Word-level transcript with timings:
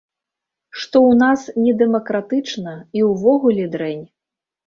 Што 0.79 0.97
ў 1.09 1.17
нас 1.23 1.43
недэмакратычна, 1.65 2.73
і 3.01 3.03
ўвогуле 3.11 3.63
дрэнь. 3.77 4.05